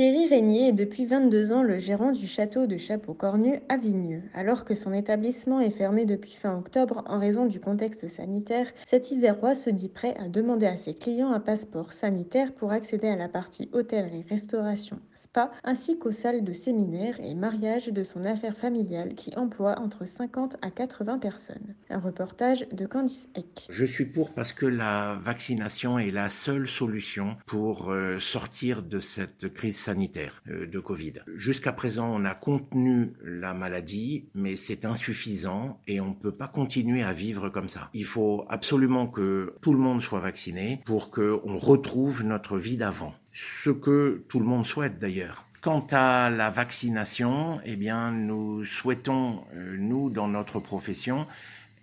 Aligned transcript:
Thierry 0.00 0.28
Régnier 0.28 0.68
est 0.68 0.72
depuis 0.72 1.04
22 1.04 1.52
ans 1.52 1.62
le 1.62 1.78
gérant 1.78 2.12
du 2.12 2.26
château 2.26 2.66
de 2.66 2.78
Chapeau-Cornu 2.78 3.60
à 3.68 3.76
Vigneux. 3.76 4.22
Alors 4.32 4.64
que 4.64 4.74
son 4.74 4.94
établissement 4.94 5.60
est 5.60 5.68
fermé 5.68 6.06
depuis 6.06 6.32
fin 6.32 6.56
octobre 6.56 7.04
en 7.04 7.18
raison 7.18 7.44
du 7.44 7.60
contexte 7.60 8.08
sanitaire, 8.08 8.66
cet 8.86 9.10
Isérois 9.10 9.54
se 9.54 9.68
dit 9.68 9.90
prêt 9.90 10.14
à 10.18 10.30
demander 10.30 10.64
à 10.64 10.78
ses 10.78 10.94
clients 10.94 11.32
un 11.32 11.38
passeport 11.38 11.92
sanitaire 11.92 12.54
pour 12.54 12.72
accéder 12.72 13.08
à 13.08 13.16
la 13.16 13.28
partie 13.28 13.68
hôtellerie-restauration, 13.74 14.98
spa, 15.14 15.52
ainsi 15.64 15.98
qu'aux 15.98 16.12
salles 16.12 16.44
de 16.44 16.54
séminaire 16.54 17.20
et 17.20 17.34
mariage 17.34 17.88
de 17.88 18.02
son 18.02 18.24
affaire 18.24 18.56
familiale 18.56 19.14
qui 19.14 19.36
emploie 19.36 19.78
entre 19.78 20.06
50 20.06 20.56
à 20.62 20.70
80 20.70 21.18
personnes. 21.18 21.74
Un 21.90 21.98
reportage 21.98 22.66
de 22.72 22.86
Candice 22.86 23.28
Eck. 23.34 23.66
Je 23.68 23.84
suis 23.84 24.06
pour 24.06 24.32
parce 24.32 24.54
que 24.54 24.64
la 24.64 25.18
vaccination 25.20 25.98
est 25.98 26.10
la 26.10 26.30
seule 26.30 26.66
solution 26.66 27.36
pour 27.44 27.90
euh, 27.90 28.18
sortir 28.18 28.82
de 28.82 28.98
cette 28.98 29.52
crise 29.52 29.89
euh, 29.90 30.66
de 30.66 30.78
Covid. 30.78 31.14
Jusqu'à 31.36 31.72
présent, 31.72 32.08
on 32.12 32.24
a 32.24 32.34
contenu 32.34 33.12
la 33.22 33.54
maladie, 33.54 34.28
mais 34.34 34.56
c'est 34.56 34.84
insuffisant 34.84 35.80
et 35.86 36.00
on 36.00 36.10
ne 36.10 36.14
peut 36.14 36.32
pas 36.32 36.48
continuer 36.48 37.02
à 37.02 37.12
vivre 37.12 37.48
comme 37.48 37.68
ça. 37.68 37.90
Il 37.94 38.04
faut 38.04 38.46
absolument 38.48 39.06
que 39.06 39.54
tout 39.60 39.72
le 39.72 39.78
monde 39.78 40.02
soit 40.02 40.20
vacciné 40.20 40.80
pour 40.84 41.10
qu'on 41.10 41.56
retrouve 41.58 42.22
notre 42.24 42.58
vie 42.58 42.76
d'avant. 42.76 43.14
Ce 43.32 43.70
que 43.70 44.24
tout 44.28 44.38
le 44.38 44.46
monde 44.46 44.66
souhaite 44.66 44.98
d'ailleurs. 44.98 45.46
Quant 45.60 45.86
à 45.90 46.30
la 46.30 46.48
vaccination, 46.48 47.60
eh 47.64 47.76
bien, 47.76 48.10
nous 48.12 48.64
souhaitons, 48.64 49.44
euh, 49.54 49.76
nous, 49.78 50.08
dans 50.08 50.28
notre 50.28 50.58
profession, 50.58 51.26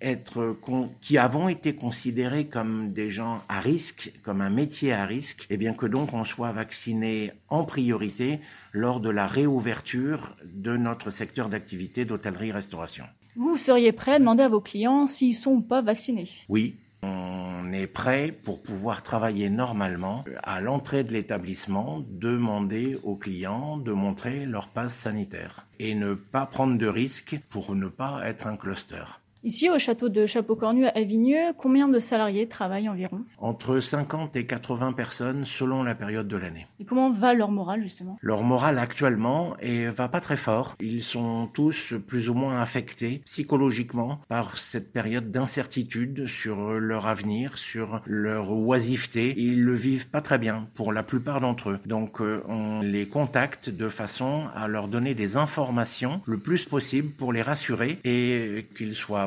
être 0.02 0.58
qui 1.02 1.18
avons 1.18 1.50
été 1.50 1.74
considérés 1.76 2.46
comme 2.46 2.92
des 2.92 3.10
gens 3.10 3.42
à 3.50 3.60
risque, 3.60 4.12
comme 4.24 4.42
un 4.42 4.50
métier 4.50 4.94
à 4.94 5.06
risque, 5.06 5.46
et 5.50 5.58
bien 5.58 5.74
que 5.74 5.86
donc 5.86 6.14
on 6.14 6.26
soit 6.26 6.52
vacciné 6.52 7.32
en 7.50 7.64
priorité 7.64 8.40
lors 8.72 9.00
de 9.00 9.10
la 9.10 9.28
réouverture 9.28 10.36
de 10.44 10.78
notre 10.78 11.10
secteur 11.10 11.50
d'activité 11.50 12.06
d'hôtellerie-restauration. 12.06 13.06
Vous 13.36 13.58
seriez 13.58 13.92
prêt 13.92 14.14
à 14.14 14.20
demander 14.20 14.44
à 14.44 14.50
vos 14.50 14.62
clients 14.62 15.06
s'ils 15.06 15.36
sont 15.36 15.52
ou 15.52 15.62
pas 15.62 15.82
vaccinés? 15.82 16.30
Oui, 16.50 16.76
on 17.04 17.72
est 17.72 17.88
prêt 17.88 18.34
pour 18.44 18.62
pouvoir 18.64 19.04
travailler 19.04 19.50
normalement 19.50 20.26
à 20.42 20.60
l'entrée 20.62 21.04
de 21.04 21.14
l'établissement, 21.14 22.04
demander 22.10 22.98
aux 23.04 23.16
clients 23.16 23.78
de 23.78 23.92
montrer 23.92 24.46
leur 24.46 24.70
passe 24.70 24.96
sanitaire 24.96 25.68
et 25.80 25.94
ne 25.94 26.14
pas 26.16 26.46
prendre 26.46 26.78
de 26.78 26.88
risques 26.88 27.40
pour 27.50 27.76
ne 27.76 27.88
pas 27.88 28.22
être 28.26 28.48
un 28.48 28.58
cluster. 28.58 29.04
Ici, 29.44 29.70
au 29.70 29.78
château 29.78 30.10
de 30.10 30.26
Chapeau-Cornu 30.26 30.88
à 30.88 31.02
Vigneux, 31.04 31.54
combien 31.58 31.88
de 31.88 32.00
salariés 32.00 32.48
travaillent 32.48 32.90
environ? 32.90 33.22
Entre 33.38 33.80
50 33.80 34.36
et 34.36 34.46
80 34.46 34.94
personnes 34.94 35.46
selon 35.46 35.84
la 35.84 35.94
période 35.94 36.28
de 36.28 36.38
l'année. 36.38 36.66
Et 36.80 36.86
comment 36.86 37.12
va 37.12 37.34
leur 37.34 37.52
morale 37.52 37.82
justement? 37.84 38.18
Leur 38.22 38.44
morale 38.44 38.80
actuellement 38.80 39.56
et 39.60 39.88
va 39.88 40.08
pas 40.10 40.22
très 40.22 40.38
fort. 40.38 40.76
Ils 40.80 41.04
sont 41.04 41.48
tous 41.54 41.94
plus 42.08 42.30
ou 42.30 42.34
moins 42.34 42.60
affectés 42.60 43.22
psychologiquement 43.26 44.20
par 44.28 44.58
cette 44.58 44.92
période 44.92 45.32
d'incertitude 45.32 46.26
sur 46.26 46.72
leur 46.74 47.08
avenir, 47.08 47.58
sur 47.58 48.02
leur 48.06 48.52
oisiveté. 48.52 49.36
Ils 49.38 49.64
le 49.64 49.74
vivent 49.74 50.10
pas 50.10 50.22
très 50.22 50.40
bien 50.40 50.68
pour 50.74 50.92
la 50.92 51.04
plupart 51.04 51.42
d'entre 51.42 51.70
eux. 51.70 51.80
Donc 51.86 52.22
euh, 52.22 52.42
on 52.48 52.82
les 52.82 53.06
contacte 53.06 53.70
de 53.70 53.88
façon 53.88 54.46
à 54.56 54.68
leur 54.68 54.88
donner 54.88 55.14
des 55.14 55.38
informations 55.38 56.22
le 56.26 56.38
plus 56.38 56.66
possible 56.66 57.12
pour 57.12 57.34
les 57.34 57.44
rassurer 57.44 58.00
et 58.04 58.66
qu'ils 58.76 58.96
soient 58.96 59.27